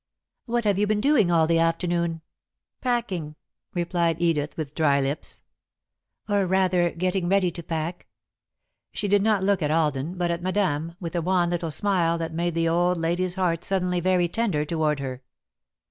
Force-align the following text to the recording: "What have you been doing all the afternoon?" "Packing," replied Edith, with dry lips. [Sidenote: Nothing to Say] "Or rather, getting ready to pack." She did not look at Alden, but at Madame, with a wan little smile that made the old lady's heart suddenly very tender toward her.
"What 0.47 0.63
have 0.63 0.79
you 0.79 0.87
been 0.87 0.99
doing 0.99 1.29
all 1.29 1.45
the 1.45 1.59
afternoon?" 1.59 2.21
"Packing," 2.81 3.35
replied 3.75 4.19
Edith, 4.19 4.57
with 4.57 4.73
dry 4.73 4.99
lips. 4.99 5.43
[Sidenote: 6.25 6.25
Nothing 6.25 6.25
to 6.25 6.31
Say] 6.31 6.41
"Or 6.41 6.47
rather, 6.47 6.89
getting 6.95 7.29
ready 7.29 7.51
to 7.51 7.61
pack." 7.61 8.07
She 8.91 9.07
did 9.07 9.21
not 9.21 9.43
look 9.43 9.61
at 9.61 9.69
Alden, 9.69 10.15
but 10.15 10.31
at 10.31 10.41
Madame, 10.41 10.95
with 10.99 11.13
a 11.15 11.21
wan 11.21 11.51
little 11.51 11.69
smile 11.69 12.17
that 12.17 12.33
made 12.33 12.55
the 12.55 12.67
old 12.67 12.97
lady's 12.97 13.35
heart 13.35 13.63
suddenly 13.63 13.99
very 13.99 14.27
tender 14.27 14.65
toward 14.65 14.99
her. 15.01 15.21